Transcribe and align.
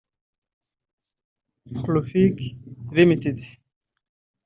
CloffiK 1.83 2.37
Ldt 2.95 3.41